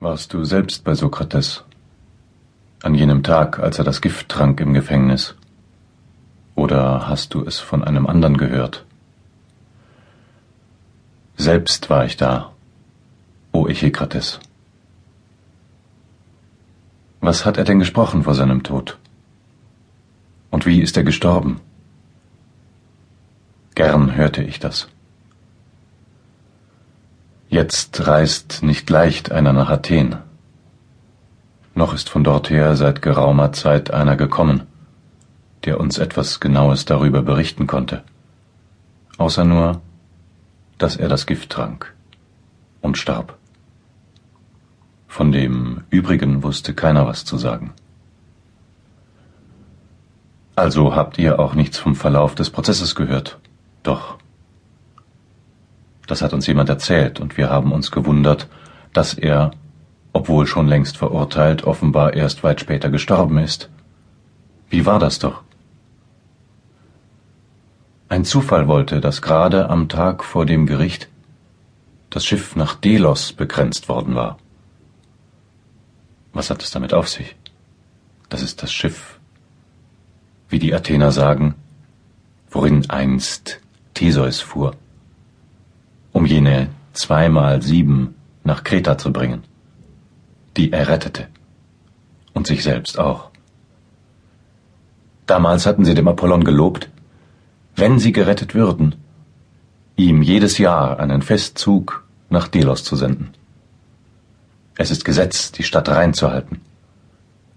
[0.00, 1.64] Warst du selbst bei Sokrates?
[2.84, 5.34] An jenem Tag, als er das Gift trank im Gefängnis?
[6.54, 8.86] Oder hast du es von einem anderen gehört?
[11.36, 12.52] Selbst war ich da,
[13.50, 14.38] o Echekrates.
[17.20, 18.98] Was hat er denn gesprochen vor seinem Tod?
[20.52, 21.60] Und wie ist er gestorben?
[23.74, 24.86] Gern hörte ich das.
[27.58, 30.18] Jetzt reist nicht leicht einer nach Athen.
[31.74, 34.62] Noch ist von dorther seit geraumer Zeit einer gekommen,
[35.64, 38.04] der uns etwas Genaues darüber berichten konnte,
[39.16, 39.80] außer nur,
[40.78, 41.92] dass er das Gift trank
[42.80, 43.36] und starb.
[45.08, 47.72] Von dem übrigen wusste keiner was zu sagen.
[50.54, 53.40] Also habt ihr auch nichts vom Verlauf des Prozesses gehört?
[53.82, 54.17] Doch.
[56.08, 58.48] Das hat uns jemand erzählt, und wir haben uns gewundert,
[58.94, 59.52] dass er,
[60.14, 63.68] obwohl schon längst verurteilt, offenbar erst weit später gestorben ist.
[64.70, 65.42] Wie war das doch?
[68.08, 71.10] Ein Zufall wollte, dass gerade am Tag vor dem Gericht
[72.08, 74.38] das Schiff nach Delos begrenzt worden war.
[76.32, 77.36] Was hat es damit auf sich?
[78.30, 79.18] Das ist das Schiff,
[80.48, 81.54] wie die Athener sagen,
[82.50, 83.60] worin einst
[83.92, 84.74] Theseus fuhr
[86.18, 89.44] um jene zweimal sieben nach Kreta zu bringen,
[90.56, 91.28] die er rettete
[92.32, 93.30] und sich selbst auch.
[95.26, 96.90] Damals hatten sie dem Apollon gelobt,
[97.76, 98.96] wenn sie gerettet würden,
[99.94, 103.28] ihm jedes Jahr einen Festzug nach Delos zu senden.
[104.76, 106.62] Es ist Gesetz, die Stadt reinzuhalten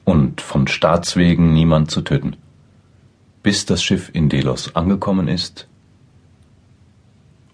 [0.06, 2.36] und von Staatswegen niemand zu töten,
[3.42, 5.68] bis das Schiff in Delos angekommen ist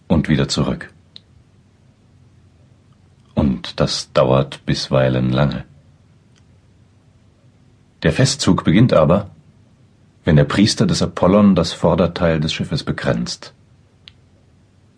[0.09, 0.91] und wieder zurück
[3.77, 5.63] das dauert bisweilen lange.
[8.03, 9.29] Der Festzug beginnt aber,
[10.25, 13.53] wenn der Priester des Apollon das Vorderteil des Schiffes begrenzt.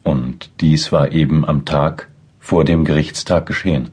[0.03, 3.91] Und dies war eben am Tag vor dem Gerichtstag geschehen.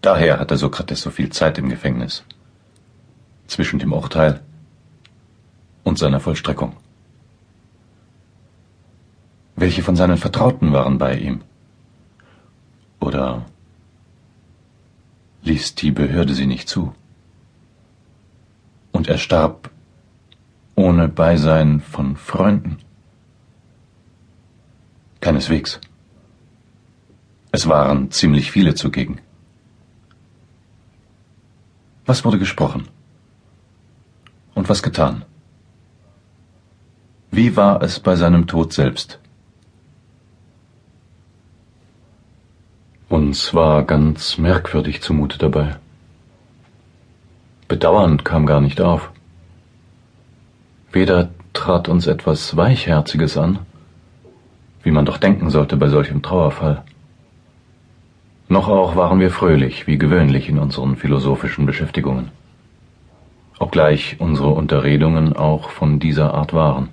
[0.00, 2.24] Daher hatte Sokrates so viel Zeit im Gefängnis
[3.46, 4.40] zwischen dem Urteil
[5.84, 6.74] und seiner Vollstreckung.
[9.54, 11.42] Welche von seinen Vertrauten waren bei ihm?
[13.02, 13.44] Oder
[15.42, 16.94] ließ die Behörde sie nicht zu?
[18.92, 19.70] Und er starb
[20.76, 22.78] ohne Beisein von Freunden?
[25.20, 25.80] Keineswegs.
[27.50, 29.20] Es waren ziemlich viele zugegen.
[32.06, 32.86] Was wurde gesprochen?
[34.54, 35.24] Und was getan?
[37.32, 39.18] Wie war es bei seinem Tod selbst?
[43.22, 45.76] Uns war ganz merkwürdig zumute dabei.
[47.68, 49.12] Bedauernd kam gar nicht auf.
[50.90, 53.60] Weder trat uns etwas Weichherziges an,
[54.82, 56.82] wie man doch denken sollte bei solchem Trauerfall,
[58.48, 62.32] noch auch waren wir fröhlich, wie gewöhnlich in unseren philosophischen Beschäftigungen,
[63.60, 66.88] obgleich unsere Unterredungen auch von dieser Art waren.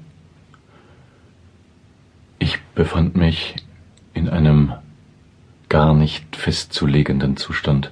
[2.38, 3.56] Ich befand mich
[4.14, 4.74] in einem
[5.70, 7.92] gar nicht festzulegenden Zustand.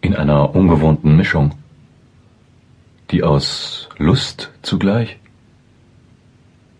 [0.00, 1.54] In einer ungewohnten Mischung,
[3.10, 5.18] die aus Lust zugleich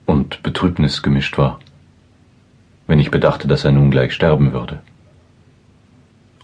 [0.06, 1.60] und Betrübnis gemischt war,
[2.86, 4.80] wenn ich bedachte, dass er nun gleich sterben würde.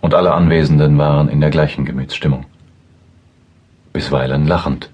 [0.03, 2.45] Und alle Anwesenden waren in der gleichen Gemütsstimmung,
[3.93, 4.91] bisweilen lachend,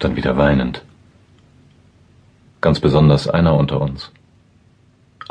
[0.00, 0.84] dann wieder weinend,
[2.60, 4.10] ganz besonders einer unter uns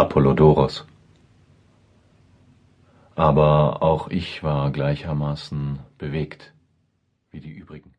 [0.01, 0.87] Apollodoros.
[3.13, 6.55] Aber auch ich war gleichermaßen bewegt
[7.29, 7.93] wie die übrigen.